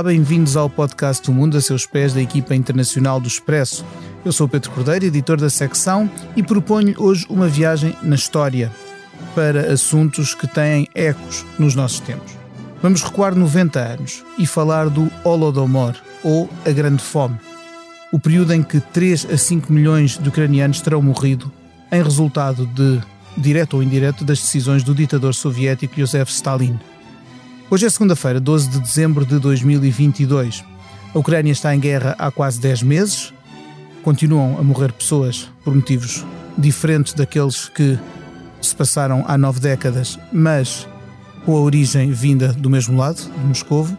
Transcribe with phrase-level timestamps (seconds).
[0.00, 3.84] Olá, bem-vindos ao podcast do Mundo a seus pés da equipa internacional do Expresso.
[4.24, 8.72] Eu sou Pedro Cordeiro, editor da secção, e proponho hoje uma viagem na história
[9.34, 12.32] para assuntos que têm ecos nos nossos tempos.
[12.80, 15.94] Vamos recuar 90 anos e falar do Holodomor,
[16.24, 17.38] ou a Grande Fome,
[18.10, 21.52] o período em que 3 a 5 milhões de ucranianos terão morrido
[21.92, 23.02] em resultado de,
[23.36, 26.80] direto ou indireto, das decisões do ditador soviético Joseph Stalin.
[27.72, 30.64] Hoje é segunda-feira, 12 de dezembro de 2022.
[31.14, 33.32] A Ucrânia está em guerra há quase 10 meses.
[34.02, 36.26] Continuam a morrer pessoas por motivos
[36.58, 37.96] diferentes daqueles que
[38.60, 40.88] se passaram há nove décadas, mas
[41.46, 43.96] com a origem vinda do mesmo lado, de Moscovo.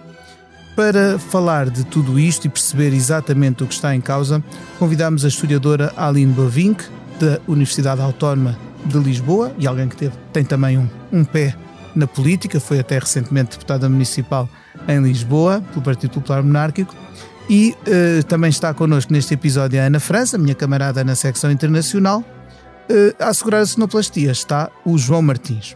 [0.75, 4.43] Para falar de tudo isto e perceber exatamente o que está em causa,
[4.79, 6.83] convidamos a historiadora Aline Bovink,
[7.17, 11.55] da Universidade Autónoma de Lisboa, e alguém que teve, tem também um, um pé
[11.95, 14.49] na política, foi até recentemente deputada municipal
[14.87, 16.95] em Lisboa, pelo Partido Popular Monárquico.
[17.49, 22.19] E uh, também está connosco neste episódio a Ana França, minha camarada na secção internacional.
[22.89, 25.75] Uh, a assegurar a sonoplastia está o João Martins.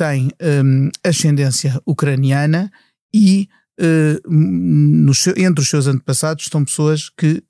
[0.00, 0.30] tem
[0.64, 2.72] um, ascendência ucraniana
[3.12, 7.42] e uh, no, entre os seus antepassados estão pessoas que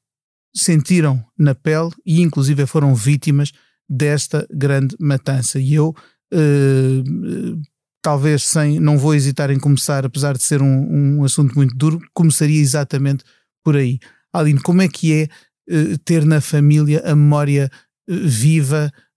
[0.52, 3.52] sentiram na pele e inclusive foram vítimas
[3.88, 5.60] desta grande matança.
[5.60, 5.94] E eu,
[6.34, 7.62] uh,
[8.02, 12.00] talvez sem, não vou hesitar em começar, apesar de ser um, um assunto muito duro,
[12.12, 13.22] começaria exatamente
[13.62, 14.00] por aí.
[14.32, 15.28] Aline, como é que é
[15.72, 17.70] uh, ter na família a memória
[18.08, 19.09] viva uh,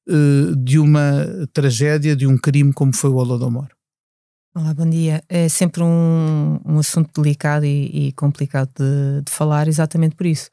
[0.58, 3.69] de uma tragédia, de um crime como foi o Holodomor?
[4.56, 5.24] Olá, bom dia.
[5.28, 10.52] É sempre um, um assunto delicado e, e complicado de, de, falar, exatamente por isso,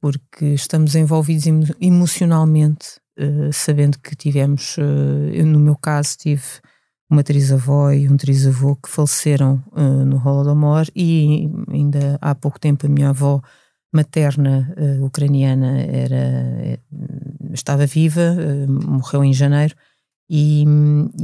[0.00, 1.46] porque estamos envolvidos
[1.80, 6.42] emocionalmente, uh, sabendo que tivemos, uh, no meu caso, tive
[7.08, 12.86] uma trisavó e um trisavô que faleceram uh, no Holodomor e ainda há pouco tempo
[12.86, 13.40] a minha avó
[13.92, 16.78] materna uh, ucraniana era, eh,
[17.52, 19.74] estava viva, uh, morreu em janeiro,
[20.28, 20.64] e,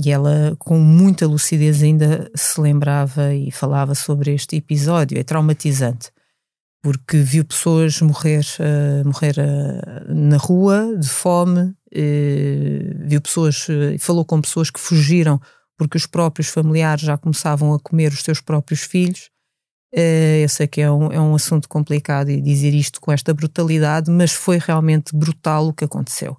[0.04, 5.18] e, ela, com muita lucidez, ainda se lembrava e falava sobre este episódio.
[5.18, 6.12] É traumatizante,
[6.80, 9.34] porque viu pessoas morrer, uh, morrer
[10.08, 11.74] na rua, de fome,
[13.04, 13.66] viu pessoas,
[13.98, 15.40] falou com pessoas que fugiram
[15.76, 19.30] porque os próprios familiares já começavam a comer os seus próprios filhos
[19.92, 24.10] eu sei que é um, é um assunto complicado e dizer isto com esta brutalidade,
[24.10, 26.36] mas foi realmente brutal o que aconteceu.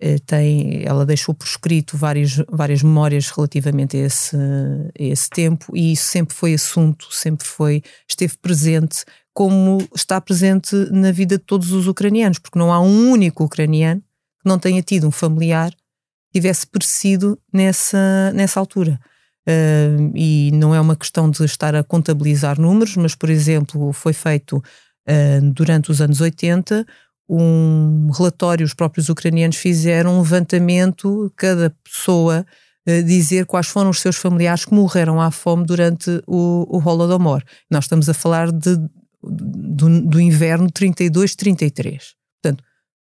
[0.00, 5.76] Uh, tem, ela deixou por escrito várias, várias memórias relativamente a esse, a esse tempo
[5.76, 9.04] e isso sempre foi assunto, sempre foi, esteve presente,
[9.34, 14.00] como está presente na vida de todos os ucranianos, porque não há um único ucraniano
[14.00, 19.00] que não tenha tido um familiar que tivesse perecido nessa, nessa altura.
[19.48, 24.12] Uh, e não é uma questão de estar a contabilizar números, mas, por exemplo, foi
[24.12, 26.86] feito uh, durante os anos 80
[27.30, 32.44] um relatório, os próprios ucranianos fizeram um levantamento, cada pessoa
[32.86, 37.42] uh, dizer quais foram os seus familiares que morreram à fome durante o, o Holodomor.
[37.70, 38.76] Nós estamos a falar de,
[39.22, 42.14] do, do inverno 32-33.
[42.42, 42.62] Portanto,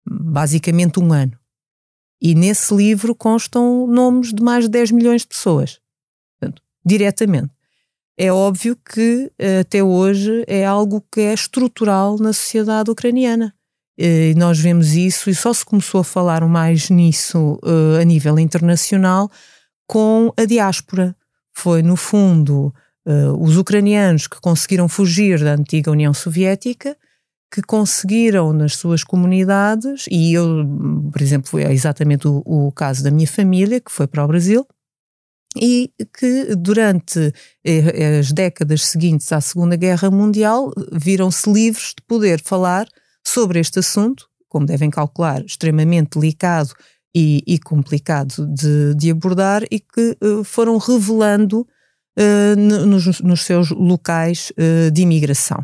[0.08, 1.36] basicamente um ano.
[2.22, 5.80] E nesse livro constam nomes de mais de 10 milhões de pessoas
[6.88, 7.50] diretamente.
[8.16, 13.54] É óbvio que eh, até hoje é algo que é estrutural na sociedade ucraniana.
[13.96, 18.38] E nós vemos isso e só se começou a falar mais nisso uh, a nível
[18.38, 19.28] internacional
[19.88, 21.16] com a diáspora.
[21.52, 22.72] Foi, no fundo,
[23.40, 26.96] os ucranianos que conseguiram fugir da antiga União Soviética,
[27.52, 30.64] que conseguiram nas suas comunidades, e eu,
[31.10, 34.64] por exemplo, é exatamente o, o caso da minha família, que foi para o Brasil,
[35.56, 37.32] e que durante
[37.64, 42.86] eh, as décadas seguintes à Segunda Guerra Mundial viram-se livres de poder falar
[43.26, 46.72] sobre este assunto, como devem calcular, extremamente delicado
[47.14, 51.66] e, e complicado de, de, abordar e que uh, foram revelando
[52.18, 55.62] uh, nos, nos, seus locais uh, de imigração.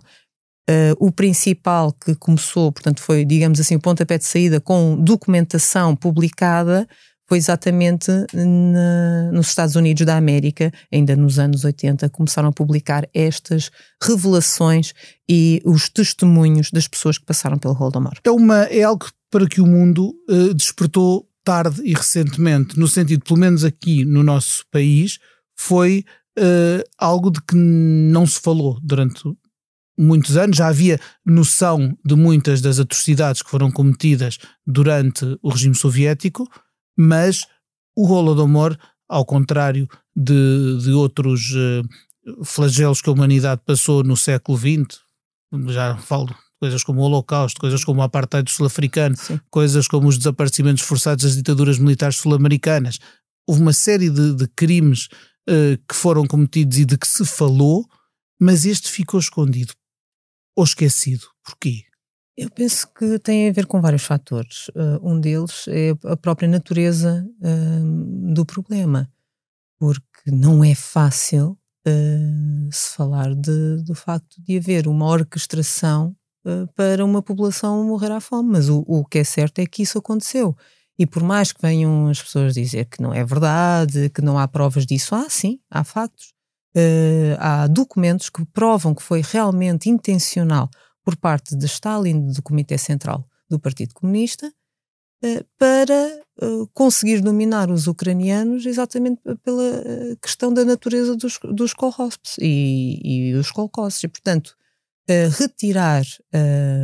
[0.99, 6.89] o principal que começou, portanto, foi, digamos assim, o pontapé de saída com documentação publicada
[7.27, 13.09] foi exatamente na, nos Estados Unidos da América, ainda nos anos 80, começaram a publicar
[13.15, 13.71] estas
[14.03, 14.93] revelações
[15.29, 18.15] e os testemunhos das pessoas que passaram pelo Holodomor.
[18.23, 23.25] É, uma, é algo para que o mundo uh, despertou tarde e recentemente, no sentido,
[23.25, 25.19] pelo menos aqui no nosso país,
[25.57, 26.05] foi
[26.39, 29.23] uh, algo de que não se falou durante
[29.99, 30.57] muitos anos.
[30.57, 36.49] Já havia noção de muitas das atrocidades que foram cometidas durante o regime soviético,
[36.97, 37.47] mas
[37.97, 38.77] o Holodomor,
[39.09, 45.01] ao contrário de, de outros uh, flagelos que a humanidade passou no século XX,
[45.69, 49.15] já falo coisas como o Holocausto, coisas como o apartheid sul-africano,
[49.51, 52.99] coisas como os desaparecimentos forçados das ditaduras militares sul-americanas.
[53.47, 55.09] Houve uma série de, de crimes
[55.49, 57.87] uh, que foram cometidos e de que se falou,
[58.41, 59.75] mas este ficou escondido
[60.57, 61.27] ou esquecido.
[61.45, 61.85] Porquê?
[62.37, 64.69] Eu penso que tem a ver com vários fatores.
[64.69, 69.09] Uh, um deles é a própria natureza uh, do problema,
[69.79, 76.15] porque não é fácil uh, se falar de, do facto de haver uma orquestração
[76.77, 78.51] para uma população morrer à fome.
[78.51, 80.55] Mas o, o que é certo é que isso aconteceu.
[80.99, 84.47] E por mais que venham as pessoas dizer que não é verdade, que não há
[84.47, 86.35] provas disso, há sim, há factos.
[87.39, 90.69] há documentos que provam que foi realmente intencional
[91.05, 94.53] por parte de Stalin, do Comitê Central do Partido Comunista,
[95.25, 101.73] eh, para eh, conseguir dominar os ucranianos exatamente pela eh, questão da natureza dos, dos
[101.73, 104.03] kolhosps e, e os kolkhozes.
[104.05, 104.55] E, portanto,
[105.39, 106.03] retirar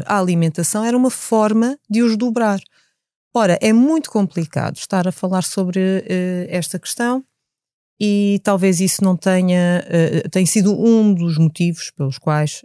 [0.05, 2.61] a alimentação era uma forma de os dobrar.
[3.34, 6.05] Ora, é muito complicado estar a falar sobre
[6.50, 7.25] esta questão
[7.99, 9.82] e talvez isso não tenha,
[10.31, 12.62] tenha sido um dos motivos pelos quais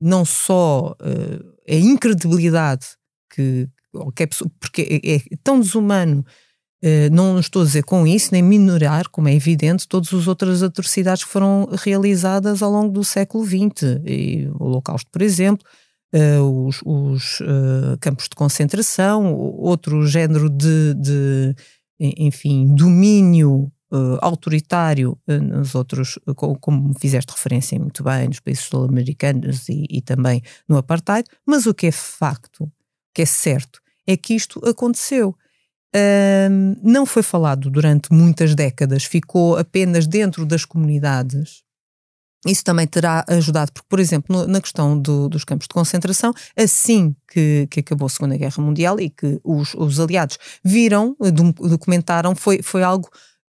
[0.00, 2.86] não só uh, a incredibilidade
[3.32, 3.68] que,
[4.14, 6.24] que é, porque é, é, tão desumano,
[6.82, 10.62] uh, não estou a dizer com isso, nem minorar, como é evidente, todas as outras
[10.62, 15.66] atrocidades que foram realizadas ao longo do século XX, e o Holocausto, por exemplo,
[16.14, 17.38] uh, os, os
[18.00, 21.54] campos de concentração, outro género de, de
[22.00, 28.64] enfim, domínio uh, autoritário uh, nos outros, uh, como fizeste referência muito bem, nos países
[28.64, 32.70] sul-americanos e, e, também no apartheid, mas o que é facto,
[33.14, 35.36] que é certo, é que isto aconteceu.
[36.82, 41.62] não foi falado durante muitas décadas, ficou apenas dentro das comunidades.
[42.46, 46.32] Isso também terá ajudado, porque, por exemplo, no, na questão do, dos campos de concentração,
[46.56, 51.14] assim que, que, acabou a Segunda Guerra Mundial e que os, os aliados viram,
[51.60, 53.10] documentaram, foi, foi algo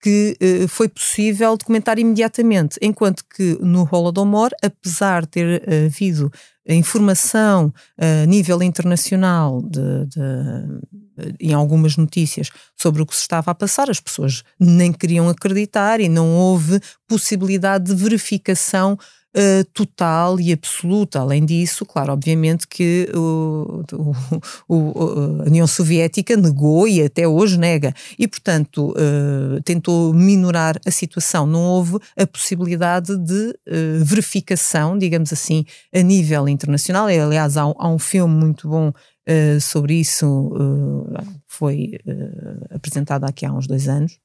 [0.05, 6.31] que uh, foi possível documentar imediatamente, enquanto que no Holodomor, apesar de ter uh, havido
[6.67, 13.49] informação uh, a nível internacional de, de, em algumas notícias sobre o que se estava
[13.49, 18.99] a passar, as pessoas nem queriam acreditar e não houve possibilidade de verificação
[19.35, 21.19] uh, total e absoluta.
[21.19, 27.57] Além disso, claro, obviamente que o, o, o, a União Soviética negou e até hoje
[27.57, 27.93] nega.
[28.17, 31.45] E, portanto, uh, tentou minorar a situação.
[31.45, 37.09] Não houve a possibilidade de uh, verificação, digamos assim, a nível internacional.
[37.09, 38.91] E, aliás, há, há um filme muito bom
[39.27, 41.03] Uh, sobre isso uh,
[41.47, 44.19] foi uh, aqui há uns dois anos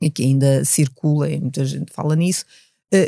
[0.00, 2.44] e que ainda circula e muita gente fala nisso,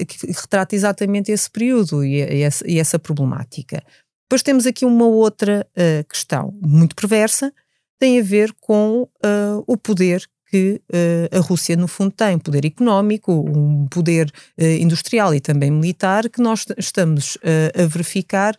[0.06, 2.22] que retrata exatamente esse período e,
[2.66, 3.82] e, essa, problemática.
[4.24, 7.52] Depois temos aqui uma outra uh, questão muito perversa,
[7.98, 12.64] tem a ver com uh, o poder que uh, a Rússia, no fundo, tem, poder
[12.64, 17.38] económico, um poder industrial e também militar, que nós estamos
[17.74, 18.56] a verificar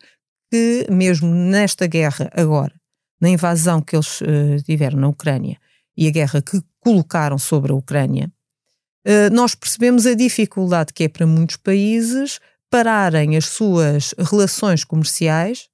[0.49, 2.73] que, mesmo nesta guerra agora,
[3.19, 4.19] na invasão que eles
[4.65, 5.57] tiveram na Ucrânia
[5.95, 8.40] e a guerra que colocaram sobre a Ucrânia, eh,
[9.31, 12.39] nós percebemos a dificuldade que é para muitos países
[12.69, 15.67] pararem as suas relações comerciais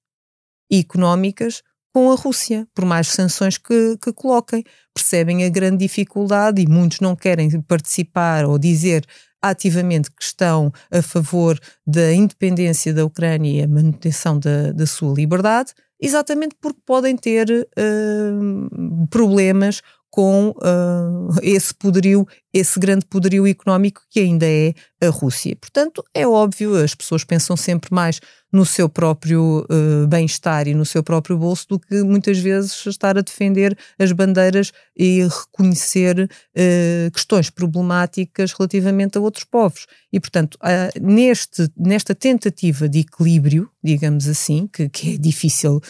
[0.71, 1.61] e económicas
[1.93, 4.63] com a Rússia, por mais sanções que, que coloquem.
[4.93, 9.05] Percebem a grande dificuldade e muitos não querem participar ou dizer
[9.41, 15.13] ativamente que estão a favor da independência da Ucrânia e a manutenção da, da sua
[15.13, 22.27] liberdade, exatamente porque podem ter uh, problemas com uh, esse poderio,
[22.59, 25.55] esse grande poderio económico que ainda é a Rússia.
[25.55, 28.19] Portanto, é óbvio, as pessoas pensam sempre mais
[28.51, 33.17] no seu próprio uh, bem-estar e no seu próprio bolso do que muitas vezes estar
[33.17, 39.85] a defender as bandeiras e reconhecer uh, questões problemáticas relativamente a outros povos.
[40.13, 45.81] E, portanto, uh, neste, nesta tentativa de equilíbrio, digamos assim, que, que é difícil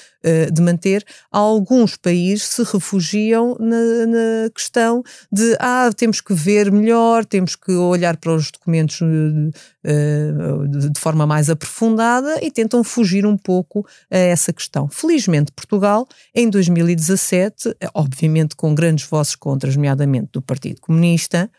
[0.51, 7.25] de manter, alguns países se refugiam na, na questão de ah, temos que ver melhor,
[7.25, 13.37] temos que olhar para os documentos uh, de forma mais aprofundada e tentam fugir um
[13.37, 14.89] pouco a essa questão.
[14.89, 21.49] Felizmente, Portugal, em 2017, obviamente com grandes vozes contra, nomeadamente do Partido Comunista,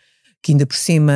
[0.43, 1.13] que ainda por cima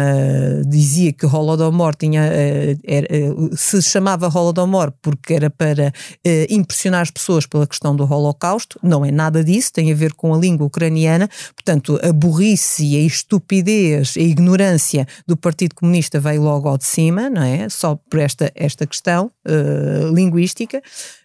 [0.67, 5.93] dizia que Holodomor tinha, eh, era, eh, se chamava Holodomor porque era para
[6.25, 8.79] eh, impressionar as pessoas pela questão do Holocausto.
[8.83, 11.29] Não é nada disso, tem a ver com a língua ucraniana.
[11.55, 17.31] Portanto, a burrice, a estupidez, a ignorância do Partido Comunista veio logo ao de cima,
[17.31, 17.69] não é?
[17.69, 20.83] Só por esta, esta questão uh, linguística.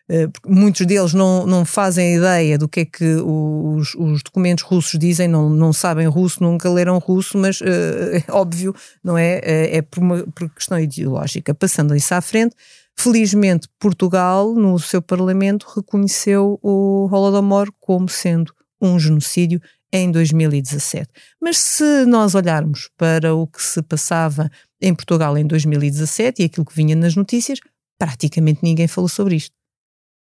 [0.10, 4.98] Eh, muitos deles não, não fazem ideia do que é que os, os documentos russos
[4.98, 8.74] dizem, não, não sabem russo, nunca leram russo, mas é óbvio,
[9.04, 9.40] não é?
[9.44, 11.54] É, é por uma por questão ideológica.
[11.54, 12.56] Passando isso à frente,
[12.96, 19.62] felizmente Portugal, no seu Parlamento, reconheceu o Holodomor como sendo um genocídio
[19.92, 21.10] em 2017.
[21.42, 24.50] Mas se nós olharmos para o que se passava
[24.82, 27.60] em Portugal em 2017 e aquilo que vinha nas notícias,
[27.98, 29.57] praticamente ninguém falou sobre isto.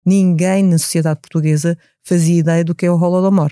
[0.06, 3.52] Ninguém na sociedade portuguesa fazia ideia do que é o Holodomor.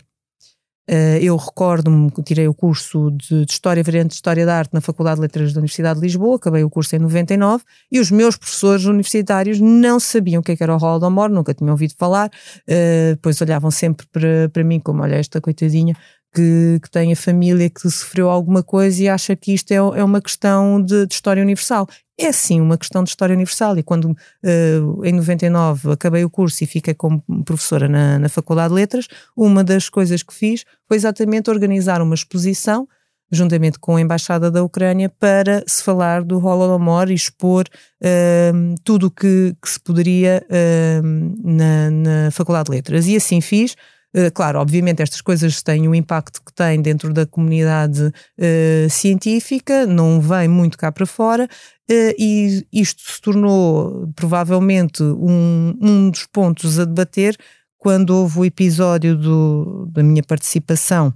[0.90, 4.74] Uh, eu recordo-me que tirei o curso de, de, História, variante de História da Arte
[4.74, 8.10] na Faculdade de Letras da Universidade de Lisboa, acabei o curso em 99, e os
[8.10, 11.94] meus professores universitários não sabiam o que, é que era o Holodomor, nunca tinham ouvido
[11.96, 15.96] falar, uh, depois olhavam sempre para, para mim como, olha, esta coitadinha
[16.34, 20.04] que, que tem a família que sofreu alguma coisa e acha que isto é, é
[20.04, 21.88] uma questão de, de história universal
[22.20, 23.78] é sim uma questão de história universal.
[23.78, 28.70] E quando uh, em 99 acabei o curso e fiquei como professora na, na Faculdade
[28.70, 32.88] de Letras, uma das coisas que fiz foi exatamente organizar uma exposição
[33.32, 37.66] juntamente com a Embaixada da Ucrânia, para se falar do Holodomor e expor
[38.02, 43.08] uh, tudo o que, que, se poderia uh, na, na Faculdade de Letras.
[43.08, 43.76] E assim fiz.
[44.16, 49.86] Uh, claro, obviamente estas coisas têm o impacto que têm dentro da comunidade uh, científica,
[49.86, 56.26] não vem muito cá para fora, uh, e isto se tornou provavelmente um, um dos
[56.26, 57.38] pontos a debater
[57.78, 61.14] quando houve o episódio do, da minha participação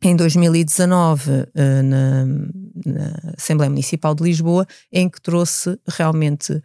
[0.00, 6.60] em 2019 na, na, Assembleia Municipal de Lisboa, em que trouxe realmente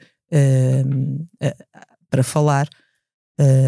[2.10, 2.87] para falar uh,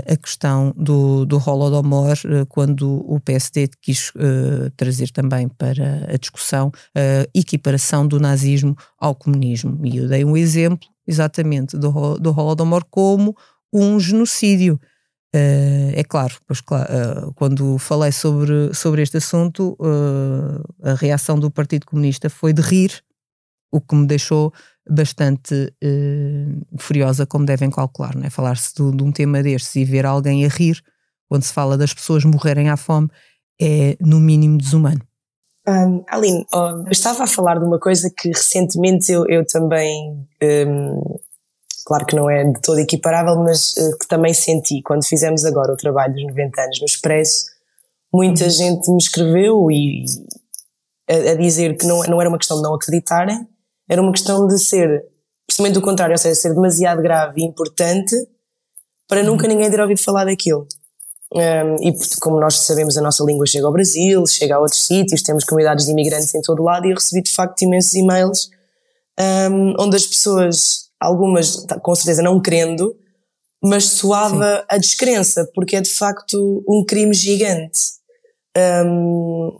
[0.08, 6.18] a questão do, do Holodomor, uh, quando o PSD quis uh, trazer também para a
[6.18, 9.80] discussão a equiparação do nazismo ao comunismo.
[9.86, 13.36] E eu dei um exemplo exatamente do, do Holodomor como
[13.72, 14.80] um genocídio.
[15.36, 19.78] Uh, é claro, pois, claro uh, quando falei sobre, sobre este assunto,
[20.84, 23.04] a reação do Partido Comunista foi de rir,
[23.72, 24.52] o que me deixou
[24.90, 25.54] bastante
[25.84, 28.30] uh, furiosa, como devem calcular, não é?
[28.30, 30.82] Falar-se de, de, um tema destes e ver alguém a rir
[31.28, 33.10] quando se fala das pessoas morrerem à fome
[33.62, 35.02] é, no mínimo, desumano.
[35.68, 40.28] Um, Aline, oh, eu estava a falar de uma coisa que recentemente eu, eu também,
[40.42, 41.20] um,
[41.86, 45.72] claro que não é de todo equiparável, mas uh, que também senti quando fizemos agora
[45.72, 47.46] o trabalho dos 90 anos no Expresso.
[48.12, 48.50] Muita uhum.
[48.50, 50.06] gente me escreveu e,
[51.08, 53.48] a, a dizer que não, não era uma questão de não acreditarem,
[53.90, 55.04] era uma questão de ser
[55.48, 58.16] precisamente o contrário, ou seja, ser demasiado grave e importante
[59.08, 59.50] para nunca uhum.
[59.50, 60.68] ninguém ter ouvido falar daquilo.
[61.34, 65.24] Um, e como nós sabemos, a nossa língua chega ao Brasil, chega a outros sítios,
[65.24, 68.50] temos comunidades de imigrantes em todo lado e eu recebi de facto imensos e-mails
[69.52, 72.96] um, onde as pessoas, algumas tá, com certeza não querendo,
[73.62, 74.66] mas soava Sim.
[74.70, 77.99] a descrença, porque é de facto um crime gigante.
[78.58, 79.60] Um,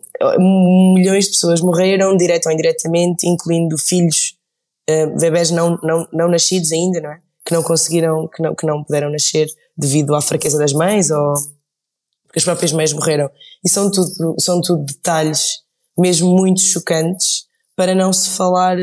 [0.94, 4.36] milhões de pessoas morreram, direto ou indiretamente, incluindo filhos,
[4.90, 7.22] uh, bebés não, não, não nascidos ainda, não é?
[7.46, 11.34] Que não conseguiram, que não, que não puderam nascer devido à fraqueza das mães ou
[12.30, 13.30] porque as próprias mães morreram.
[13.64, 15.64] E são tudo, são tudo detalhes
[15.98, 18.78] mesmo muito chocantes para não se falar,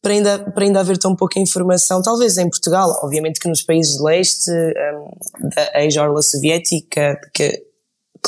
[0.00, 3.96] para ainda, para ainda haver tão pouca informação, talvez em Portugal, obviamente que nos países
[3.96, 7.67] de leste, um, da ex-orla soviética, que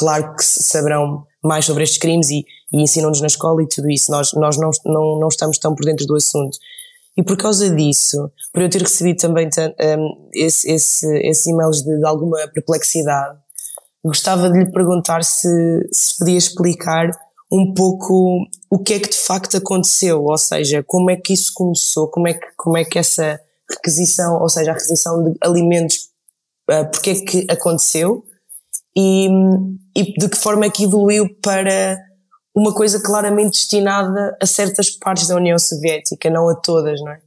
[0.00, 4.11] claro que saberão mais sobre estes crimes e, e ensinam-nos na escola e tudo isso.
[4.11, 6.59] Nós, nós não, não, não estamos tão por dentro do assunto.
[7.16, 11.99] E por causa disso, por eu ter recebido também um, esse, esse, esses e-mails de,
[11.99, 13.38] de, alguma perplexidade,
[14.02, 15.49] gostava de lhe perguntar se,
[15.92, 17.11] se podia explicar
[17.52, 21.52] um pouco o que é que de facto aconteceu, ou seja, como é que isso
[21.52, 23.38] começou, como é que, como é que essa
[23.69, 26.09] requisição, ou seja, a requisição de alimentos,
[26.71, 28.25] uh, porque é que aconteceu
[28.97, 29.28] e,
[29.97, 31.99] e de que forma é que evoluiu para
[32.54, 37.20] uma coisa claramente destinada a certas partes da União Soviética, não a todas, não é?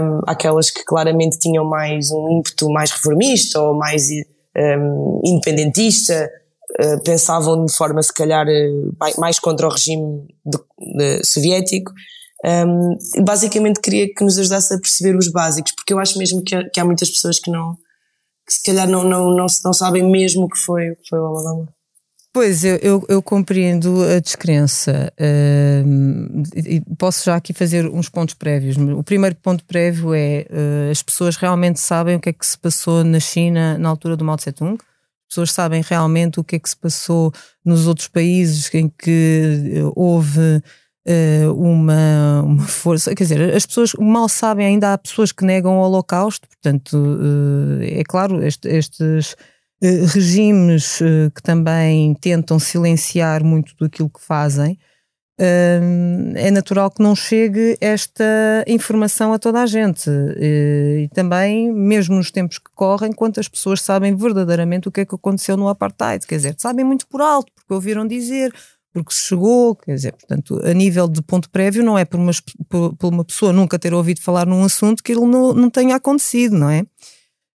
[0.00, 4.08] Um, aquelas que claramente tinham mais um ímpeto mais reformista ou mais
[4.56, 6.30] um, independentista,
[6.80, 10.58] uh, pensavam de forma, se calhar, uh, mais contra o regime de,
[10.96, 11.92] de, soviético.
[12.44, 16.62] Um, basicamente queria que nos ajudasse a perceber os básicos, porque eu acho mesmo que
[16.70, 17.76] que há muitas pessoas que não,
[18.46, 21.18] que se calhar não, não, não, não sabem mesmo o que foi, o que foi
[21.18, 21.68] o Alabama.
[22.36, 25.10] Pois, eu, eu, eu, compreendo a descrença.
[25.18, 28.76] Uh, posso já aqui fazer uns pontos prévios.
[28.76, 32.58] O primeiro ponto prévio é uh, as pessoas realmente sabem o que é que se
[32.58, 34.74] passou na China na altura do Mao Tse Tung.
[34.74, 37.32] As pessoas sabem realmente o que é que se passou
[37.64, 40.62] nos outros países em que eh, houve
[41.56, 43.14] uma, uma, força.
[43.14, 46.96] Quer dizer, as pessoas mal sabem, ainda há pessoas que negam o Holocausto, portanto,
[47.82, 49.36] é claro, este, estes
[49.82, 50.98] eh, regimes
[51.34, 54.78] que também tentam silenciar muito daquilo que fazem,
[55.38, 58.24] é natural que não chegue esta
[58.66, 60.08] informação a toda a gente.
[60.38, 65.14] e também, mesmo nos tempos que correm, quantas pessoas sabem verdadeiramente o que é que
[65.14, 66.26] aconteceu no apartheid?
[66.26, 68.50] Quer dizer, sabem muito por alto, porque ouviram dizer,
[68.96, 72.32] porque se chegou, quer dizer, portanto, a nível de ponto prévio, não é por uma,
[72.66, 75.96] por, por uma pessoa nunca ter ouvido falar num assunto que ele não, não tenha
[75.96, 76.80] acontecido, não é?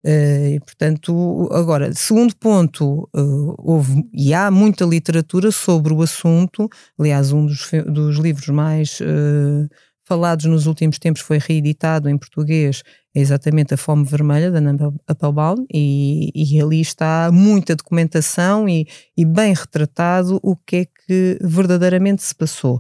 [0.05, 6.69] Uh, e, portanto, agora, segundo ponto, uh, houve e há muita literatura sobre o assunto.
[6.99, 9.67] Aliás, um dos, dos livros mais uh,
[10.11, 12.83] falados nos últimos tempos foi reeditado em português,
[13.15, 18.89] é exatamente A Fome Vermelha, da Nanda Applebaum, e, e ali está muita documentação e,
[19.17, 22.79] e bem retratado o que é que verdadeiramente se passou.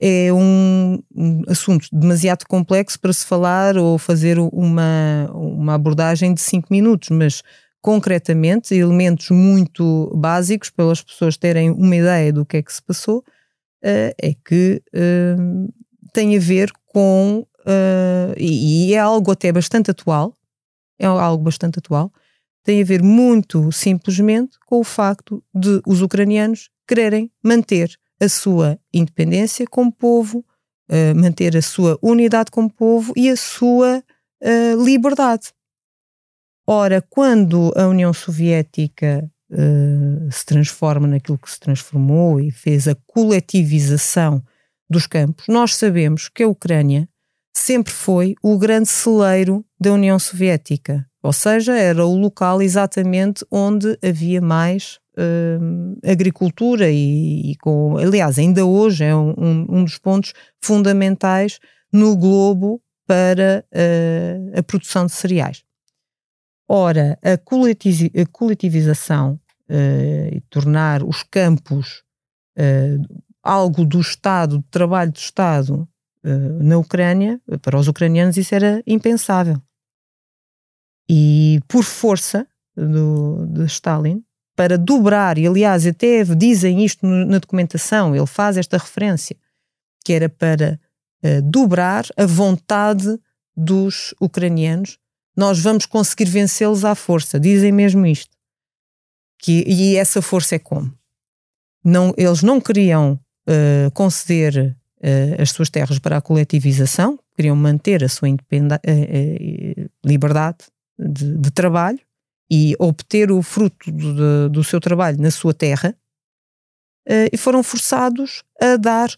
[0.00, 6.40] É um, um, assunto demasiado complexo para se falar ou fazer uma, uma abordagem de
[6.40, 7.40] cinco minutos, mas
[7.80, 12.82] concretamente, elementos muito básicos para as pessoas terem uma ideia do que é que se
[12.82, 15.72] passou, uh, é que uh,
[16.12, 20.34] tem a ver com, uh, e, e é algo até bastante atual,
[20.98, 22.12] é algo bastante atual,
[22.64, 28.78] tem a ver muito simplesmente com o facto de os ucranianos quererem manter a sua
[28.92, 30.44] independência como povo,
[30.90, 34.02] uh, manter a sua unidade como povo e a sua
[34.42, 35.52] uh, liberdade.
[36.66, 42.96] Ora, quando a União Soviética uh, se transforma naquilo que se transformou e fez a
[43.06, 44.42] coletivização
[44.90, 47.08] dos campos, nós sabemos que a Ucrânia
[47.56, 53.98] sempre foi o grande celeiro da União Soviética, ou seja, era o local exatamente onde
[54.02, 59.34] havia mais uh, agricultura e, e, com, aliás, ainda hoje é um,
[59.68, 61.58] um, dos pontos fundamentais
[61.92, 65.64] no globo para uh, a produção de cereais.
[66.68, 72.02] Ora, a, a coletivização uh, e tornar os campos
[73.40, 75.88] algo do Estado, do trabalho do Estado
[76.60, 79.62] na Ucrânia, para os ucranianos isso era impensável.
[81.08, 84.24] E por força do, de Stalin,
[84.58, 89.36] para dobrar, e aliás, até dizem isto na documentação, ele faz esta referência,
[90.04, 90.80] que era para
[91.24, 93.06] uh, dobrar a vontade
[93.56, 94.98] dos ucranianos.
[95.36, 98.36] Nós vamos conseguir vencê-los à força, dizem mesmo isto.
[99.40, 100.92] Que, e essa força é como?
[101.84, 108.02] Não, eles não queriam uh, conceder uh, as suas terras para a coletivização, queriam manter
[108.02, 108.28] a sua
[110.04, 110.58] liberdade
[110.98, 112.00] de, de trabalho,
[112.50, 115.96] e obter o fruto do, do seu trabalho na sua terra,
[117.08, 119.10] uh, e foram forçados a dar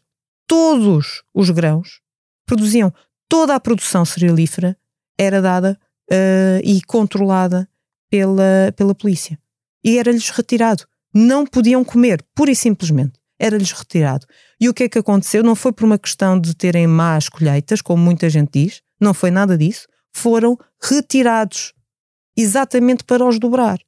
[0.46, 2.00] todos os grãos,
[2.44, 2.92] produziam
[3.28, 4.76] toda a produção cerealífera,
[5.18, 5.78] era dada
[6.10, 7.68] uh, e controlada
[8.10, 9.38] pela, pela polícia.
[9.84, 10.84] E era-lhes retirado.
[11.14, 13.12] Não podiam comer, pura e simplesmente.
[13.38, 14.26] Era-lhes retirado.
[14.60, 15.42] E o que é que aconteceu?
[15.42, 19.30] Não foi por uma questão de terem más colheitas, como muita gente diz, não foi
[19.30, 19.86] nada disso.
[20.12, 21.72] Foram retirados
[22.36, 23.78] exatamente para os dobrar,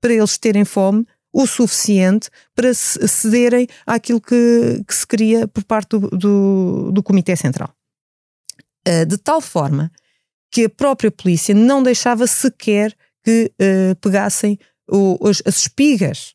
[0.00, 5.90] para eles terem fome o suficiente para cederem àquilo que, que se queria por parte
[5.90, 7.70] do, do, do Comitê Central.
[8.88, 9.92] Uh, de tal forma
[10.50, 14.58] que a própria polícia não deixava sequer que uh, pegassem
[14.90, 16.34] o, as, as espigas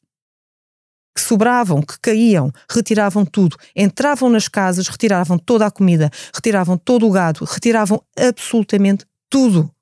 [1.15, 7.07] que sobravam, que caíam, retiravam tudo, entravam nas casas, retiravam toda a comida, retiravam todo
[7.07, 9.73] o gado, retiravam absolutamente tudo.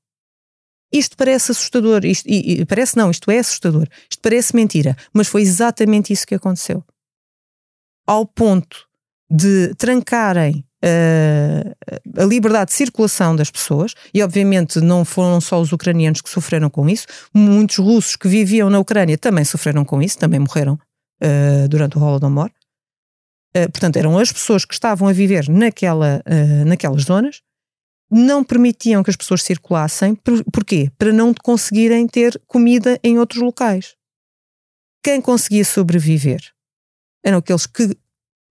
[0.91, 5.27] Isto parece assustador, isto, e, e, parece não, isto é assustador, isto parece mentira, mas
[5.27, 6.83] foi exatamente isso que aconteceu.
[8.07, 8.87] Ao ponto
[9.29, 15.71] de trancarem uh, a liberdade de circulação das pessoas, e obviamente não foram só os
[15.71, 20.17] ucranianos que sofreram com isso, muitos russos que viviam na Ucrânia também sofreram com isso,
[20.17, 22.49] também morreram uh, durante o Holodomor.
[23.55, 26.23] Uh, portanto, eram as pessoas que estavam a viver naquela,
[26.65, 27.41] naquelas zonas
[28.09, 30.15] não permitiam que as pessoas circulassem.
[30.15, 30.91] Por, porquê?
[30.97, 33.95] Para não conseguirem ter comida em outros locais.
[35.03, 36.41] Quem conseguia sobreviver
[37.23, 37.95] eram aqueles que,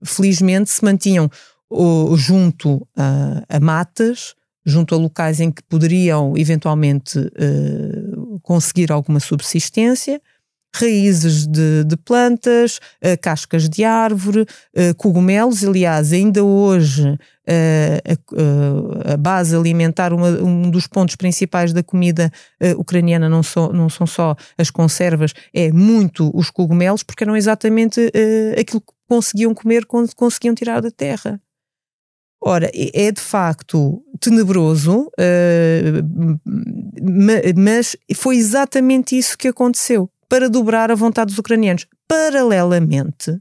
[0.04, 1.30] felizmente, se mantinham
[1.70, 9.20] uh, junto a, a, matas, junto a locais em que poderiam eventualmente uh, conseguir alguma
[9.20, 10.20] subsistência
[10.74, 15.64] raízes de, de plantas, uh, cascas de árvore, uh, cogumelos.
[15.64, 17.18] Aliás, ainda hoje uh,
[19.06, 22.30] a, a, base alimentar, uma, um dos pontos principais da comida
[22.76, 28.12] ucraniana não, so, não são só as conservas, é muito os cogumelos, porque eram exatamente
[28.58, 31.40] aquilo que conseguiam comer quando conseguiam tirar da terra.
[32.40, 35.10] Ora, é de facto tenebroso,
[37.56, 41.86] mas foi exatamente isso que aconteceu para dobrar a vontade dos ucranianos.
[42.06, 43.40] Paralelamente,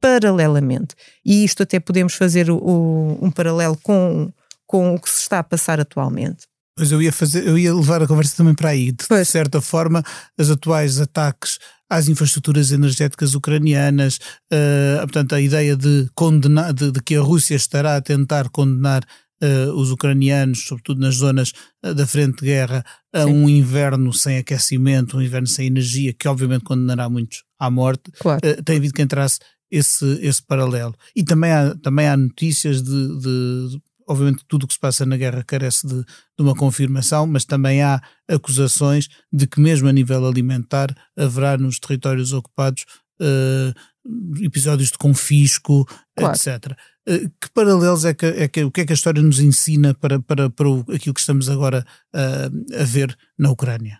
[0.00, 4.32] paralelamente, e isto até podemos fazer o, um paralelo com,
[4.66, 6.46] com o que se está a passar atualmente.
[6.78, 8.92] Mas eu ia fazer, eu ia levar a conversa também para aí.
[8.92, 10.02] De certa forma,
[10.38, 11.58] os atuais ataques
[11.88, 14.18] às infraestruturas energéticas ucranianas,
[14.50, 19.04] uh, portanto, a ideia de condenar, de, de, que a Rússia estará a tentar condenar
[19.42, 21.52] uh, os ucranianos, sobretudo nas zonas
[21.84, 23.30] uh, da frente de guerra, a Sim.
[23.30, 28.40] um inverno sem aquecimento, um inverno sem energia, que obviamente condenará muitos à morte, claro.
[28.44, 29.38] uh, tem havido quem trace
[29.70, 30.94] esse, esse paralelo.
[31.16, 35.06] E também há, também há notícias de, de, de obviamente tudo o que se passa
[35.06, 36.04] na guerra carece de, de,
[36.40, 42.32] uma confirmação, mas também há acusações de que mesmo a nível alimentar haverá nos territórios
[42.32, 42.84] ocupados
[43.20, 46.34] uh, episódios de confisco, claro.
[46.34, 46.76] etc.
[47.06, 49.94] Eh, que paralelos é que, é que, o que é que a história nos ensina
[49.94, 51.84] para, para, para o, aquilo que estamos agora
[52.14, 53.98] uh, a ver na Ucrânia?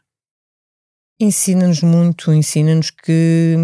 [1.20, 3.56] Ensina-nos muito, ensina-nos que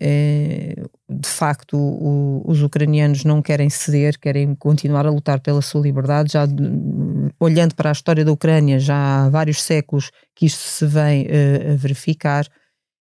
[0.00, 0.74] é,
[1.08, 6.32] de facto o, os ucranianos não querem ceder, querem continuar a lutar pela sua liberdade.
[6.32, 6.46] Já
[7.40, 11.76] olhando para a história da Ucrânia, já há vários séculos que isto se vem a
[11.76, 12.46] verificar,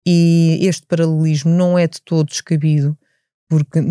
[0.05, 2.97] e este paralelismo não é de todo descabido
[3.51, 3.81] porque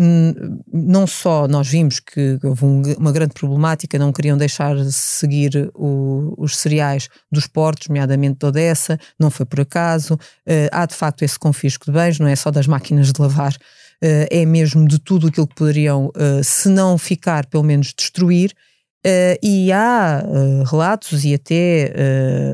[0.73, 2.65] não só nós vimos que houve
[2.97, 8.45] uma grande problemática, não queriam deixar de seguir o, os cereais dos portos, nomeadamente de
[8.47, 10.15] Odessa, não foi por acaso.
[10.15, 13.53] Uh, há de facto esse confisco de bens, não é só das máquinas de lavar,
[13.53, 18.55] uh, é mesmo de tudo aquilo que poderiam, uh, se não ficar, pelo menos destruir.
[19.03, 21.91] Uh, e há uh, relatos e até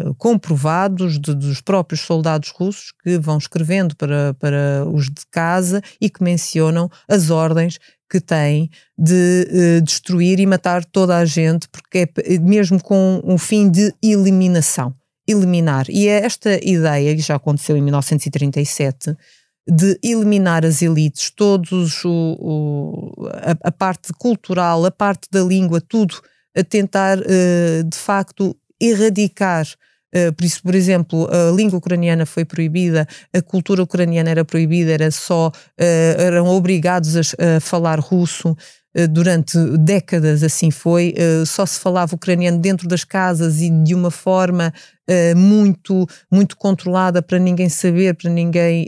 [0.07, 5.81] uh, comprovados de, dos próprios soldados russos que vão escrevendo para, para os de casa
[5.99, 7.79] e que mencionam as ordens
[8.09, 13.69] que têm de destruir e matar toda a gente, porque é mesmo com um fim
[13.69, 14.95] de eliminação.
[15.27, 15.87] Eliminar.
[15.89, 19.13] E é esta ideia, que já aconteceu em 1937,
[19.67, 25.81] de eliminar as elites, todos o, o a, a parte cultural, a parte da língua,
[25.81, 26.21] tudo
[26.57, 29.67] a tentar, uh, de facto, erradicar.
[30.15, 34.91] Uh, por isso, por exemplo, a língua ucraniana foi proibida, a cultura ucraniana era proibida,
[34.91, 38.55] era só, uh, eram obrigados a, a falar russo
[39.11, 41.13] durante décadas assim foi,
[41.45, 44.73] só se falava ucraniano dentro das casas e de uma forma
[45.35, 48.87] muito, muito controlada para ninguém saber, para ninguém,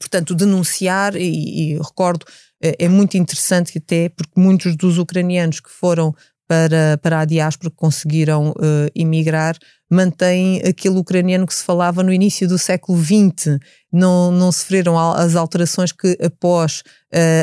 [0.00, 1.14] portanto, denunciar.
[1.14, 2.26] E, e recordo,
[2.60, 6.12] é muito interessante até, porque muitos dos ucranianos que foram
[6.48, 9.56] para, para a diáspora que conseguiram uh, emigrar
[9.90, 13.58] mantém aquele ucraniano que se falava no início do século XX.
[13.92, 16.82] Não, não sofreram as alterações que após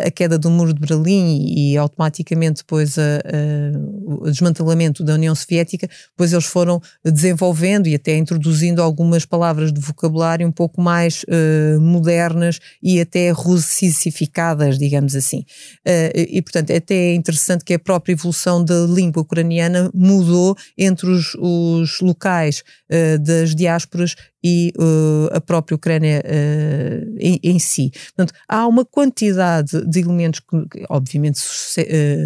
[0.05, 5.33] a queda do muro de Berlim e automaticamente depois a, a, o desmantelamento da União
[5.33, 11.23] Soviética, depois eles foram desenvolvendo e até introduzindo algumas palavras de vocabulário um pouco mais
[11.23, 15.39] uh, modernas e até russificadas, digamos assim.
[15.87, 21.09] Uh, e, portanto, é até interessante que a própria evolução da língua ucraniana mudou entre
[21.09, 24.15] os, os locais locais uh, das diásporas
[24.47, 27.89] e uh, a própria Ucrânia uh, em, em, si.
[27.89, 31.41] Portanto, há uma quantidade de elementos que, obviamente,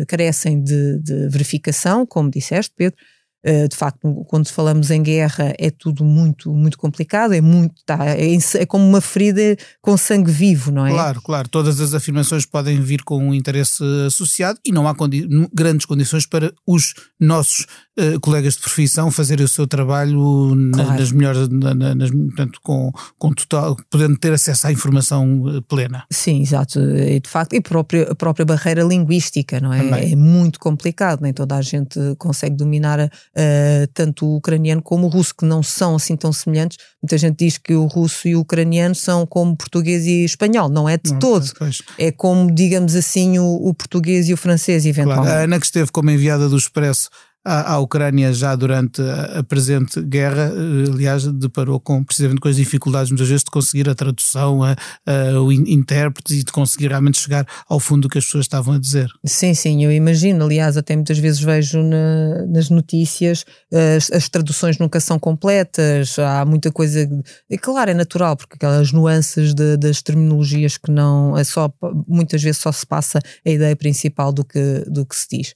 [0.05, 2.97] carecem de, de verificação, como disseste, Pedro,
[3.45, 7.97] Uh, de facto, quando falamos em guerra é tudo muito, muito complicado, é muito, tá,
[8.05, 10.91] é, é, como uma ferida com sangue vivo, não é?
[10.91, 11.47] Claro, claro.
[11.47, 16.25] Todas as afirmações podem vir com um interesse associado e não há condi grandes condições
[16.25, 17.65] para os nossos
[17.99, 20.99] uh, colegas de profissão fazerem o seu trabalho claro.
[20.99, 26.05] nas melhores, na, nas, portanto, com, com total, podendo ter acesso à informação eh, plena.
[26.12, 26.79] Sim, exato.
[26.79, 29.83] E de facto, e própria, a própria barreira linguística, não é?
[29.83, 30.13] Também.
[30.13, 35.09] É muito complicado, nem toda a gente consegue dominar uh, tanto o ucraniano como o
[35.09, 36.77] russo, que não são assim tão semelhantes.
[37.01, 40.88] Muita gente diz que o russo e o ucraniano são como português e espanhol, não
[40.88, 41.49] é de não, todo.
[41.57, 41.81] Pois.
[41.97, 45.27] É como, digamos assim, o, o, português e o francês, eventualmente.
[45.27, 45.41] Claro.
[45.41, 47.09] A Ana, que esteve como enviada do Expresso
[47.43, 52.56] à, à Ucrânia já durante a, presente guerra, eh, aliás, deparou com precisamente com as
[52.56, 54.75] dificuldades muitas vezes de conseguir a tradução, a,
[55.06, 58.73] a, o intérprete e de conseguir realmente chegar ao fundo do que as pessoas estavam
[58.75, 59.10] a dizer.
[59.25, 60.43] Sim, sim, eu imagino.
[60.43, 66.43] Aliás, até muitas vezes vejo na, nas notícias as, as, traduções nunca são completas, há
[66.45, 67.08] muita coisa.
[67.49, 71.38] E claro, é natural, porque aquelas nuances de, das terminologias que não.
[71.38, 71.71] É só,
[72.08, 75.54] muitas vezes só se passa a ideia principal do que, do que se diz.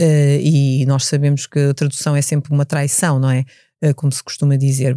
[0.00, 3.44] Uh, e nós sabemos que a tradução é sempre uma traição, não é?
[3.84, 4.96] Uh, como se costuma dizer,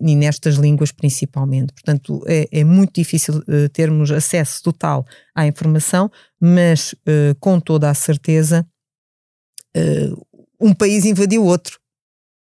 [0.00, 1.74] e nestas línguas principalmente.
[1.74, 6.10] Portanto, é, é muito difícil uh, termos acesso total à informação,
[6.40, 6.94] mas
[7.40, 8.66] com toda a certeza,
[10.60, 11.78] um país invadiu outro,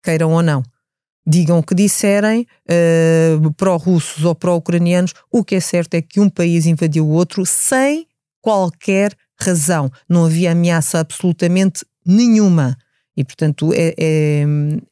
[0.04, 0.62] queiram ou não.
[1.26, 2.46] Digam o que disserem,
[3.56, 8.06] pró-russos ou pró-ucranianos, o que é certo é que um país invadiu o outro sem
[8.42, 9.92] qualquer razão.
[10.08, 12.78] Não havia ameaça absolutamente nenhuma.
[13.16, 14.44] E, portanto, é, é,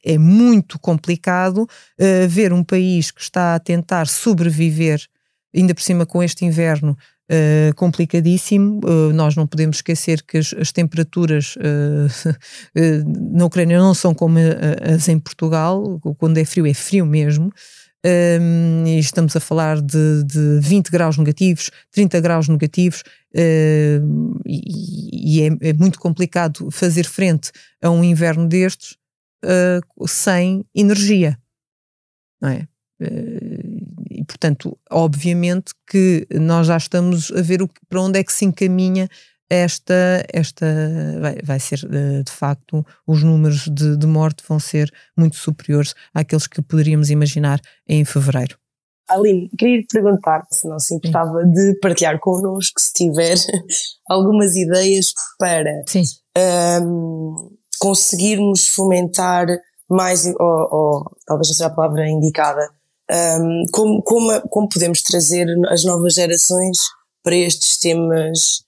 [0.05, 5.01] é muito complicado uh, ver um país que está a tentar sobreviver,
[5.55, 8.79] ainda por cima com este inverno uh, complicadíssimo.
[8.83, 11.57] Uh, nós não podemos esquecer que as, as temperaturas
[13.33, 14.37] na Ucrânia não são como
[14.81, 15.99] as em Portugal.
[16.19, 17.51] Quando é frio, é frio mesmo.
[18.03, 23.03] Um, e estamos a falar de, de 20 graus negativos, 30 graus negativos,
[23.35, 28.97] uh, e, e é, é, muito complicado fazer frente a um inverno destes
[29.45, 31.37] uh, sem energia,
[32.41, 32.67] não é?
[32.99, 38.33] Uh, e portanto, obviamente que nós já estamos a ver o, para onde é que
[38.33, 39.07] se encaminha
[39.51, 40.65] esta, esta
[41.19, 45.93] vai, vai ser eh, de facto, os números de, de morte vão ser muito superiores
[46.13, 48.57] àqueles que poderíamos imaginar em fevereiro.
[49.09, 53.35] Aline, queria perguntar se não se importava de partilhar connosco, se tiver
[54.09, 55.83] algumas ideias para
[56.81, 59.47] um, conseguirmos fomentar
[59.89, 62.69] mais, ou, ou, talvez não seja a palavra indicada,
[63.11, 66.77] um, como, como, como podemos trazer as novas gerações
[67.21, 68.63] para estes temas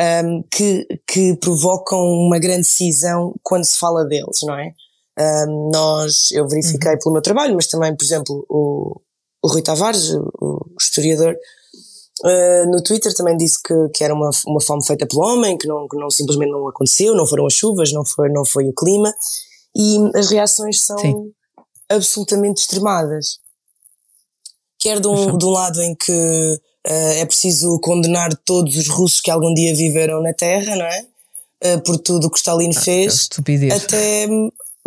[0.00, 4.72] um, que, que provocam uma grande cisão quando se fala deles, não é?
[5.18, 6.98] Um, nós, eu verifiquei uhum.
[6.98, 9.00] pelo meu trabalho, mas também, por exemplo, o,
[9.42, 11.36] o Rui Tavares, o, o historiador,
[12.24, 15.66] uh, no Twitter também disse que, que era uma, uma fome feita pelo homem, que
[15.66, 18.72] não, que não simplesmente não aconteceu, não foram as chuvas, não foi, não foi o
[18.72, 19.12] clima,
[19.76, 21.32] e as reações são Sim.
[21.90, 23.38] absolutamente extremadas.
[24.78, 29.30] Quer de um, de um lado em que é preciso condenar todos os russos que
[29.30, 31.06] algum dia viveram na Terra, não é?
[31.62, 33.28] Uh, por tudo o que Stalin ah, fez.
[33.70, 34.26] Até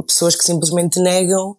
[0.08, 1.56] pessoas que simplesmente negam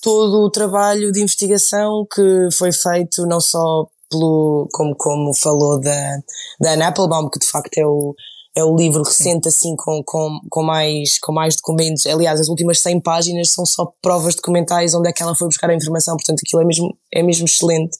[0.00, 6.18] todo o trabalho de investigação que foi feito não só pelo, como, como falou da,
[6.60, 8.14] da Anne Applebaum, que de facto é o,
[8.56, 12.06] é o livro recente assim com, com, com, mais, com mais documentos.
[12.06, 15.68] Aliás, as últimas 100 páginas são só provas documentais onde é que ela foi buscar
[15.68, 17.98] a informação, portanto aquilo é mesmo, é mesmo excelente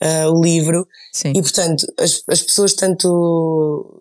[0.00, 0.86] uh, o livro.
[1.12, 1.32] Sim.
[1.34, 4.00] E portanto, as, as pessoas tanto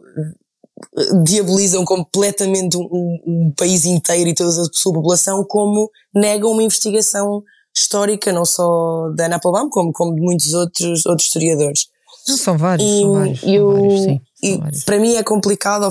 [1.23, 7.41] diabolizam completamente um, um, país inteiro e toda a sua população como negam uma investigação
[7.75, 11.87] histórica, não só da Ana Applebaum, como, como de muitos outros, outros historiadores.
[12.27, 15.89] Não, são vários, e, são vários, são vários, sim, e para mim é complicado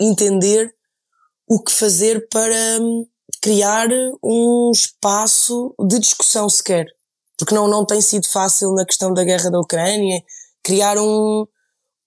[0.00, 0.72] entender
[1.48, 3.06] o que fazer para hum,
[3.42, 3.88] criar
[4.22, 6.86] um espaço de discussão sequer.
[7.38, 10.22] Porque não, não tem sido fácil na questão da guerra da Ucrânia
[10.62, 11.46] criar um,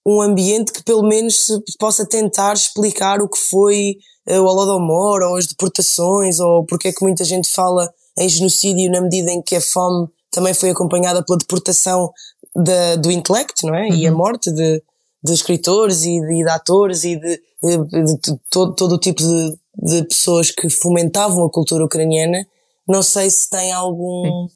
[0.06, 3.96] um ambiente que pelo menos se possa tentar explicar o que foi
[4.30, 8.92] uh, o Holodomor ou as deportações ou porque é que muita gente fala em genocídio
[8.92, 12.12] na medida em que a fome também foi acompanhada pela deportação
[12.56, 13.88] da, do intelecto, não é?
[13.88, 13.96] Uhum.
[13.96, 14.18] E a uhum.
[14.18, 14.84] morte de,
[15.24, 20.04] de escritores e de, de atores e de, de, todo, todo o tipo de, de
[20.08, 22.46] pessoas que fomentavam a cultura ucraniana.
[22.88, 24.48] Não sei se tem algum,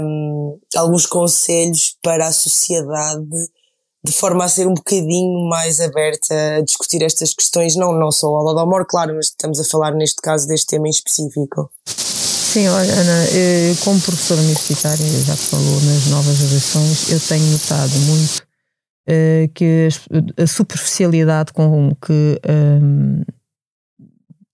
[0.00, 3.28] um, alguns conselhos para a sociedade
[4.06, 8.28] de forma a ser um bocadinho mais aberta a discutir estas questões, não, não só
[8.28, 11.68] o Holodomor, claro, mas estamos a falar neste caso deste tema em específico.
[11.86, 17.98] Sim, olha, Ana, eh, como professora universitária, já falou nas novas gerações, eu tenho notado
[17.98, 18.45] muito
[19.08, 19.88] uh, que
[20.36, 22.40] a superficialidade com que
[22.82, 23.22] um,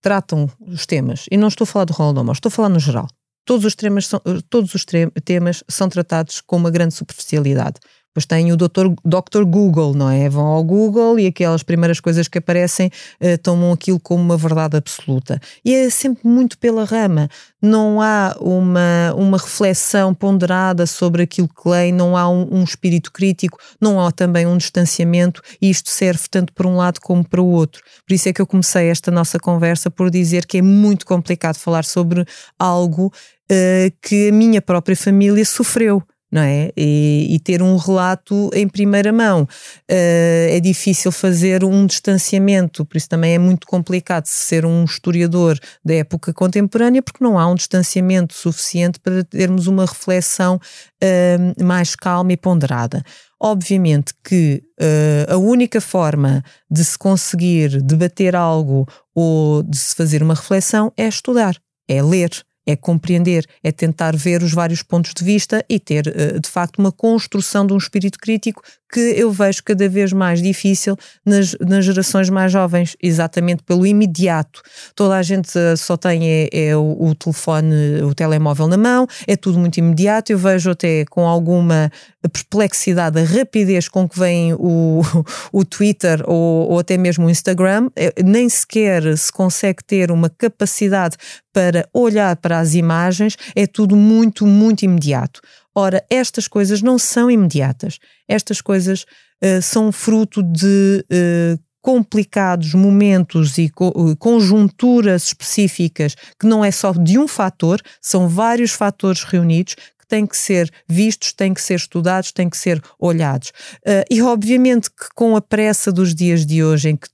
[0.01, 3.07] tratam os temas, e não estou a falar do Holodomor, estou a falar no geral,
[3.45, 4.85] todos os temas são, todos os
[5.25, 7.79] temas são tratados com uma grande superficialidade.
[8.13, 8.89] Depois tem o Dr.
[9.03, 9.43] Dr.
[9.47, 10.29] Google, não é?
[10.29, 12.91] Vão ao Google e aquelas primeiras coisas que aparecem
[13.23, 15.41] uh, tomam aquilo como uma verdade absoluta.
[15.65, 17.27] E é sempre muito pela rama.
[17.61, 23.11] Não há uma, uma reflexão ponderada sobre aquilo que leem, não há um, um espírito
[23.11, 27.41] crítico, não há também um distanciamento, e isto serve tanto para um lado como para
[27.41, 27.83] o outro.
[28.07, 31.57] Por isso é que eu comecei esta nossa conversa por dizer que é muito complicado
[31.57, 32.27] falar sobre
[32.59, 36.71] algo uh, que a minha própria família sofreu não é?
[36.75, 39.43] E, e, ter um relato em primeira mão.
[39.43, 45.59] Uh, é difícil fazer um distanciamento, por isso também é muito complicado ser um historiador
[45.85, 51.95] da época contemporânea, porque não há um distanciamento suficiente para termos uma reflexão uh, mais
[51.95, 53.05] calma e ponderada.
[53.39, 60.23] Obviamente que uh, a única forma de se conseguir debater algo ou de se fazer
[60.23, 62.31] uma reflexão é estudar, é ler
[62.67, 66.79] é compreender, é tentar ver os vários pontos de vista e ter, eh, de facto,
[66.79, 71.85] uma construção de um espírito crítico que eu vejo cada vez mais difícil nas, nas
[71.85, 74.61] gerações mais jovens, exatamente pelo imediato.
[74.95, 79.07] Toda a gente eh, só tem é, é o, o, telefone, o telemóvel na mão,
[79.27, 80.31] é tudo muito imediato.
[80.31, 81.91] Eu vejo até com alguma
[82.31, 85.01] perplexidade a rapidez com que vem o,
[85.53, 90.29] o Twitter ou, ou até mesmo o Instagram, é, nem sequer se consegue ter uma
[90.29, 91.17] capacidade
[91.53, 95.41] para olhar para as imagens, é tudo muito, muito imediato.
[95.75, 97.99] Ora, estas coisas não são imediatas.
[98.29, 99.03] Estas coisas
[99.43, 106.71] uh, são fruto de uh, complicados momentos e co eh, conjunturas específicas que não é
[106.71, 111.61] só de um fator, são vários fatores reunidos que têm que ser vistos, têm que
[111.61, 113.49] ser estudados, têm que ser olhados.
[113.85, 117.09] Uh, e obviamente que com a pressa dos dias de hoje, em que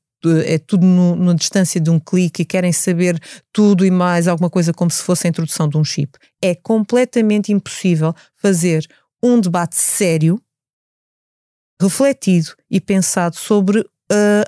[0.45, 3.21] é tudo no, na distância de um clique e querem saber
[3.53, 6.19] tudo e mais alguma coisa como se fosse a introdução de um chip.
[6.43, 8.87] É completamente impossível fazer
[9.23, 10.41] um debate sério,
[11.81, 13.87] refletido e pensado sobre uh,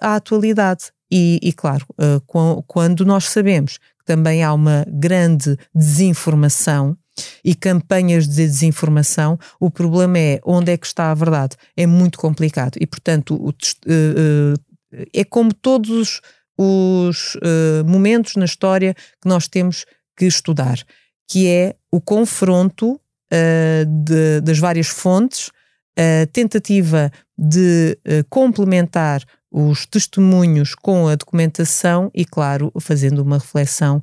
[0.00, 0.92] a atualidade.
[1.10, 6.96] E, e claro, uh, quando nós sabemos que também há uma grande desinformação
[7.44, 11.56] e campanhas de desinformação, o problema é onde é que está a verdade.
[11.76, 14.69] É muito complicado e, portanto, o, uh,
[15.12, 16.20] é como todos
[16.60, 20.78] os uh, momentos na história que nós temos que estudar,
[21.26, 25.50] que é o confronto uh, de, das várias fontes,
[25.96, 34.00] a tentativa de uh, complementar os testemunhos com a documentação e, claro, fazendo uma reflexão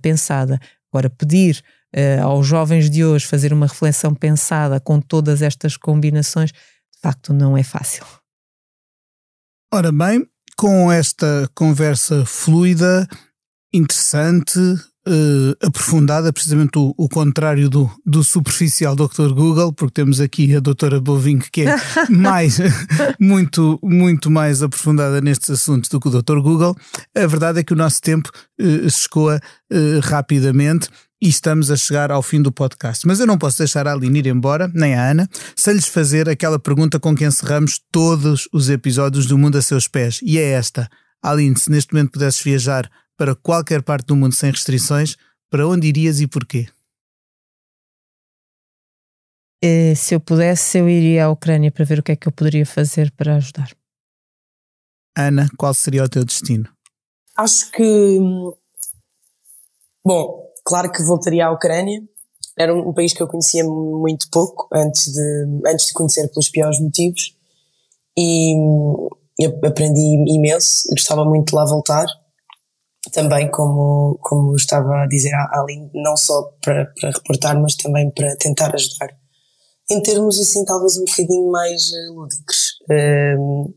[0.00, 0.58] pensada.
[0.90, 1.60] Agora, pedir
[2.22, 7.56] aos jovens de hoje fazer uma reflexão pensada com todas estas combinações, de facto, não
[7.56, 8.06] é fácil.
[9.74, 13.08] Ora bem, com esta conversa fluida,
[13.72, 19.32] interessante, uh, aprofundada, precisamente o, o contrário do, do, superficial Dr.
[19.32, 21.74] Google, porque temos aqui a doutora Bovink que é
[22.12, 22.58] mais,
[23.18, 26.40] muito, muito mais aprofundada nestes assuntos do que o Dr.
[26.42, 26.76] Google.
[27.16, 28.30] A verdade é que o nosso tempo
[28.60, 29.40] uh, escoa
[29.72, 30.90] uh, rapidamente
[31.22, 33.06] e estamos a chegar ao fim do podcast.
[33.06, 36.28] Mas eu não posso deixar a Aline ir embora, nem a Ana, sem lhes fazer
[36.28, 40.18] aquela pergunta com que encerramos todos os episódios do Mundo a Seus Pés.
[40.20, 40.90] E é esta.
[41.22, 45.16] Aline, se neste momento pudesses viajar para qualquer parte do mundo sem restrições,
[45.48, 46.66] para onde irias e porquê?
[49.62, 52.32] Eh, se eu pudesse, eu iria à Ucrânia para ver o que é que eu
[52.32, 53.70] poderia fazer para ajudar.
[55.16, 56.68] Ana, qual seria o teu destino?
[57.36, 58.18] Acho que.
[60.04, 62.00] Bom, Claro que voltaria à Ucrânia.
[62.58, 66.78] Era um, país que eu conhecia muito pouco antes de, antes de conhecer pelos piores
[66.80, 67.34] motivos.
[68.16, 68.54] E
[69.38, 72.06] eu aprendi imenso, gostava muito de lá voltar.
[73.12, 78.10] Também, como, como estava a dizer a Aline, não só para, para reportar, mas também
[78.10, 79.08] para tentar ajudar.
[79.90, 82.78] Em termos assim, talvez um bocadinho mais uh, lúdicos.
[82.88, 83.74] Uh,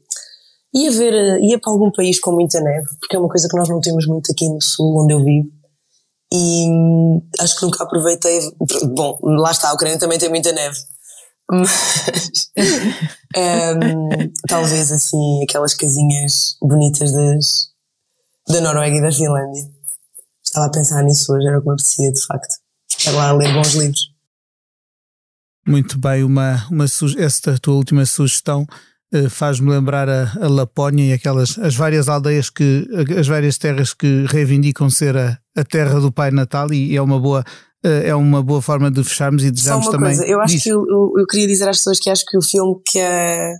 [0.74, 3.67] ia ver, ia para algum país com muita neve, porque é uma coisa que nós
[3.67, 5.50] não temos muito aqui no sul, onde eu vivo
[6.33, 6.67] e
[7.39, 8.51] acho que nunca aproveitei.
[8.95, 10.77] Bom, lá está, a Ucrânia também tem muita neve.
[11.51, 12.49] Mas
[13.38, 14.09] um,
[14.49, 17.67] talvez assim, aquelas casinhas bonitas das,
[18.47, 19.69] da Noruega e da Finlândia.
[20.43, 22.56] Estava a pensar nisso hoje, era o que me apetecia de facto.
[22.89, 24.15] Estar lá a ler bons livros.
[25.67, 26.85] Muito bem, uma, uma,
[27.17, 28.67] esta tua última sugestão
[29.29, 32.87] faz-me lembrar a, a, Lapónia e aquelas as várias aldeias que
[33.17, 37.19] as várias terras que reivindicam ser a, a terra do Pai Natal e é uma
[37.19, 37.43] boa
[37.85, 40.15] eh, é uma boa forma de fecharmos e desejamos também.
[40.15, 40.83] Coisa, eu acho que eu,
[41.17, 43.53] eu, queria dizer às pessoas que acho que o filme que, é,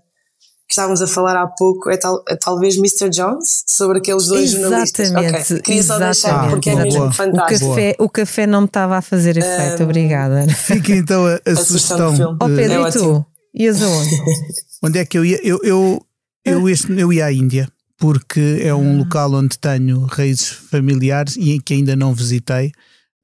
[0.67, 3.07] que estávamos a falar há pouco é, tal, é talvez Mr.
[3.09, 5.11] Jones, sobre aqueles dois exatamente, jornalistas.
[5.11, 5.61] Okay.
[5.61, 6.15] Queria exatamente.
[6.15, 7.11] só deixar porque ah, é mesmo boa.
[7.11, 7.65] fantástico.
[7.65, 10.47] O café, o café não me estava a fazer efeito, um, obrigada.
[10.47, 12.37] Fica então a, a, a sugestão.
[12.41, 13.25] Ó oh, Pedro, é e tu?
[13.53, 14.09] Ias aonde?
[14.86, 15.39] onde é que eu ia?
[15.43, 16.05] Eu, eu,
[16.45, 17.67] eu, este, eu ia à Índia,
[17.97, 18.97] porque é um ah.
[18.99, 22.71] local onde tenho raízes familiares e que ainda não visitei.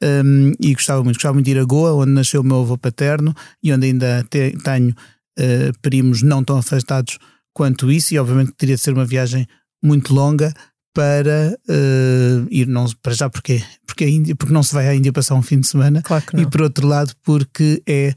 [0.03, 2.75] Um, e gostava muito, gostava muito de ir a Goa, onde nasceu o meu avô
[2.75, 7.19] paterno e onde ainda te, tenho uh, primos não tão afastados
[7.53, 9.47] quanto isso, e obviamente teria de ser uma viagem
[9.83, 10.51] muito longa
[10.93, 14.95] para uh, ir não para já porque porque a Índia porque não se vai à
[14.95, 18.13] Índia passar um fim de semana claro e por outro lado porque é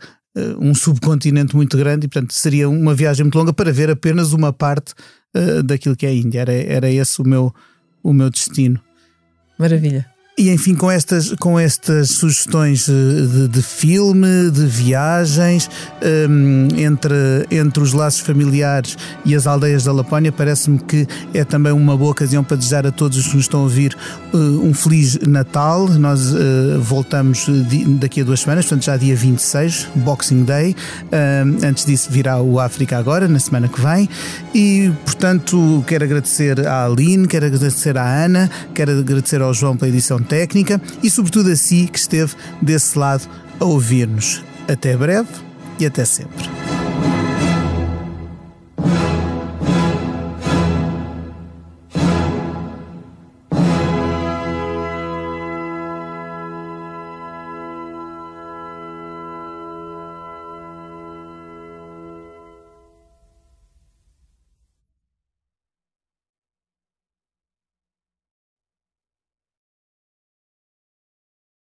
[0.59, 4.53] um subcontinente muito grande e portanto seria uma viagem muito longa para ver apenas uma
[4.53, 4.93] parte
[5.37, 6.41] uh, daquilo que é a Índia.
[6.41, 7.55] Era era esse o meu
[8.03, 8.81] o meu destino.
[9.59, 15.71] Maravilha e enfim, com estas, com estas sugestões de, de filme, de viagens,
[16.29, 17.15] um, entre,
[17.53, 22.11] entre os laços familiares e as aldeias da Lapónia, parece-me que é também uma boa
[22.11, 23.97] ocasião para desejar a todos os que nos estão a ouvir
[24.33, 25.87] uh, um Feliz Natal.
[25.87, 27.47] Nós uh, voltamos
[28.01, 30.75] daqui a duas semanas, portanto, já dia 26, Boxing Day.
[31.05, 34.09] Uh, antes disso, virá o África Agora, na semana que vem.
[34.53, 39.89] E, portanto, quero agradecer à Aline, quero agradecer à Ana, quero agradecer ao João pela
[39.89, 43.29] edição técnica e, sobretudo, a si que esteve desse lado
[43.61, 44.43] a ouvir-nos.
[44.69, 45.29] Até breve
[45.79, 46.49] e até sempre.